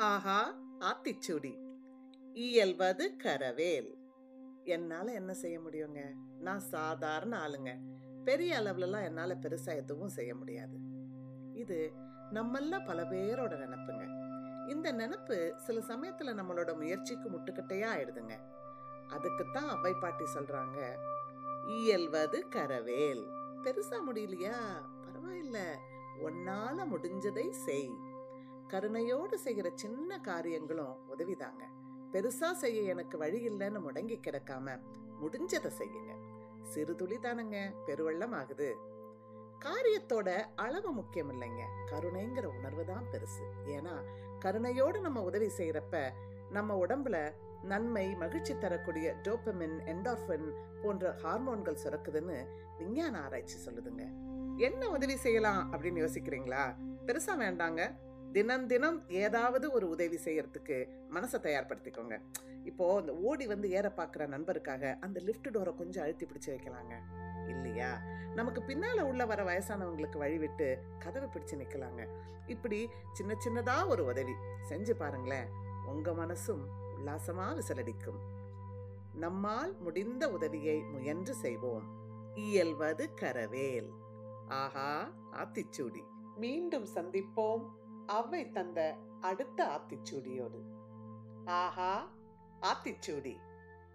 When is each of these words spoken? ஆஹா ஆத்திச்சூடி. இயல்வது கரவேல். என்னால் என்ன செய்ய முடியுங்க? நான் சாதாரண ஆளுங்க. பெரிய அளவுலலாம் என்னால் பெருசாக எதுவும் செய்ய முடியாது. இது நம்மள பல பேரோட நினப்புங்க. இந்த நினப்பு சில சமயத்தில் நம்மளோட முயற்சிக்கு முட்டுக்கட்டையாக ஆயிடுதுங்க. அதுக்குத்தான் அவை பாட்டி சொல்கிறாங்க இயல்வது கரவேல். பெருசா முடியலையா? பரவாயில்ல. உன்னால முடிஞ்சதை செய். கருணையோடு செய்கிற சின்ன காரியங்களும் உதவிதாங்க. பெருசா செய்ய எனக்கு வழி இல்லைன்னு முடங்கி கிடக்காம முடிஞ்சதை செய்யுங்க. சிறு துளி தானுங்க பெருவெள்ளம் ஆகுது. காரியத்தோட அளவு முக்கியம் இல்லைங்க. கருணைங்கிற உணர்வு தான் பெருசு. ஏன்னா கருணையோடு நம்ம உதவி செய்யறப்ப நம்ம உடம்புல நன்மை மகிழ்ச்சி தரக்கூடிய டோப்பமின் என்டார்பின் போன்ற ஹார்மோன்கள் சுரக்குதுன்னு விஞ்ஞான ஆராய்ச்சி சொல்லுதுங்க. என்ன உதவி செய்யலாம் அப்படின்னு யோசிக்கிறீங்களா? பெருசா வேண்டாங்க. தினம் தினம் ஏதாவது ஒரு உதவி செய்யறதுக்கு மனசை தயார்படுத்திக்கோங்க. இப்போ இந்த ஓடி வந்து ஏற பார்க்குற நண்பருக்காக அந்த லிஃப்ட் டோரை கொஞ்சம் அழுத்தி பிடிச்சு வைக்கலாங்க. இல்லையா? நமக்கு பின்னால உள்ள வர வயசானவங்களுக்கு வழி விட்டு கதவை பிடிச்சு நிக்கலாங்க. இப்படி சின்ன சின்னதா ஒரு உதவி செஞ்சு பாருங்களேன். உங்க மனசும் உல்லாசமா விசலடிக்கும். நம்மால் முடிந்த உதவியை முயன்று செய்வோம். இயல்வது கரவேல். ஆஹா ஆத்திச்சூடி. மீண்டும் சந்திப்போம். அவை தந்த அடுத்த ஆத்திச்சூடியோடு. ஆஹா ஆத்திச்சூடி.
ஆஹா 0.00 0.54
ஆத்திச்சூடி. 0.78 1.60
இயல்வது 2.32 3.16
கரவேல். 3.24 3.94
என்னால் 4.64 5.06
என்ன 5.06 5.34
செய்ய 5.34 5.60
முடியுங்க? 5.60 6.12
நான் 6.38 6.60
சாதாரண 6.60 7.48
ஆளுங்க. 7.48 7.78
பெரிய 8.24 8.60
அளவுலலாம் 8.60 9.02
என்னால் 9.02 9.38
பெருசாக 9.38 9.76
எதுவும் 9.76 10.08
செய்ய 10.08 10.34
முடியாது. 10.34 10.78
இது 11.52 11.92
நம்மள 12.32 12.84
பல 12.84 13.02
பேரோட 13.02 13.52
நினப்புங்க. 13.54 14.04
இந்த 14.68 14.92
நினப்பு 14.92 15.56
சில 15.56 15.80
சமயத்தில் 15.80 16.34
நம்மளோட 16.34 16.74
முயற்சிக்கு 16.74 17.30
முட்டுக்கட்டையாக 17.30 17.94
ஆயிடுதுங்க. 17.96 18.38
அதுக்குத்தான் 19.08 19.68
அவை 19.68 19.94
பாட்டி 20.00 20.24
சொல்கிறாங்க 20.24 20.96
இயல்வது 21.66 22.46
கரவேல். 22.50 23.24
பெருசா 23.62 24.00
முடியலையா? 24.08 24.56
பரவாயில்ல. 25.04 25.58
உன்னால 26.22 26.86
முடிஞ்சதை 26.92 27.50
செய். 27.50 28.09
கருணையோடு 28.72 29.34
செய்கிற 29.34 29.70
சின்ன 29.74 30.20
காரியங்களும் 30.20 30.96
உதவிதாங்க. 31.16 31.62
பெருசா 32.12 32.52
செய்ய 32.52 32.82
எனக்கு 32.82 33.18
வழி 33.18 33.48
இல்லைன்னு 33.48 33.80
முடங்கி 33.80 34.20
கிடக்காம 34.20 34.80
முடிஞ்சதை 35.22 35.70
செய்யுங்க. 35.78 36.12
சிறு 36.62 36.94
துளி 36.94 37.16
தானுங்க 37.16 37.72
பெருவெள்ளம் 37.86 38.32
ஆகுது. 38.32 38.76
காரியத்தோட 39.58 40.46
அளவு 40.56 40.92
முக்கியம் 40.92 41.32
இல்லைங்க. 41.32 41.62
கருணைங்கிற 41.90 42.44
உணர்வு 42.44 42.84
தான் 42.84 43.04
பெருசு. 43.12 43.44
ஏன்னா 43.66 44.02
கருணையோடு 44.44 45.00
நம்ம 45.00 45.22
உதவி 45.22 45.50
செய்யறப்ப 45.56 46.10
நம்ம 46.50 46.86
உடம்புல 46.86 47.32
நன்மை 47.62 48.14
மகிழ்ச்சி 48.14 48.58
தரக்கூடிய 48.58 49.14
டோப்பமின் 49.22 49.84
என்டார்பின் 49.86 50.52
போன்ற 50.82 51.14
ஹார்மோன்கள் 51.22 51.78
சுரக்குதுன்னு 51.84 52.46
விஞ்ஞான 52.78 53.22
ஆராய்ச்சி 53.22 53.70
சொல்லுதுங்க. 53.70 54.02
என்ன 54.56 54.88
உதவி 54.88 55.16
செய்யலாம் 55.16 55.72
அப்படின்னு 55.72 56.08
யோசிக்கிறீங்களா? 56.08 56.74
பெருசா 57.06 57.36
வேண்டாங்க. 57.38 58.08
தினம் 58.32 58.66
தினம் 58.66 59.08
ஏதாவது 59.08 59.70
ஒரு 59.70 59.88
உதவி 59.88 60.18
செய்யறதுக்கு 60.24 60.88
மனசை 61.10 61.34
தயார்படுத்திக்கோங்க. 61.42 62.20
இப்போ 62.64 62.96
இந்த 63.00 63.16
ஓடி 63.16 63.46
வந்து 63.46 63.70
ஏற 63.70 63.92
பார்க்குற 63.96 64.20
நண்பருக்காக 64.20 64.96
அந்த 65.00 65.20
லிஃப்ட் 65.20 65.56
டோரை 65.56 65.74
கொஞ்சம் 65.74 66.02
அழுத்தி 66.02 66.26
பிடிச்சு 66.26 66.46
வைக்கலாங்க. 66.46 66.98
இல்லையா? 67.48 68.00
நமக்கு 68.34 68.60
பின்னால 68.60 69.00
உள்ள 69.00 69.26
வர 69.26 69.44
வயசானவங்களுக்கு 69.44 70.18
வழி 70.18 70.38
விட்டு 70.38 70.78
கதவை 70.98 71.28
பிடிச்சு 71.28 71.56
நிக்கலாங்க. 71.56 72.06
இப்படி 72.46 72.88
சின்ன 73.12 73.34
சின்னதா 73.44 73.86
ஒரு 73.86 74.04
உதவி 74.04 74.32
செஞ்சு 74.68 74.90
பாருங்களேன். 74.90 75.46
உங்க 75.86 76.10
மனசும் 76.10 76.66
உல்லாசமா 76.96 77.60
விசலடிக்கும். 77.60 78.20
நம்மால் 79.14 79.76
முடிந்த 79.80 80.30
உதவியை 80.30 80.80
முயன்று 80.80 81.34
செய்வோம். 81.34 81.84
இயல்வது 82.34 83.10
கரவேல். 83.20 83.88
ஆஹா 84.48 85.12
ஆத்திச்சூடி. 85.32 86.02
மீண்டும் 86.36 86.86
சந்திப்போம். 86.94 87.64
அவை 88.10 88.50
தந்த 88.50 88.96
அடுத்த 89.20 89.66
ஆத்திச்சூடியோடு. 89.66 90.60
ஆஹா 91.44 92.08
ஆத்திச்சூடி. 92.62 93.36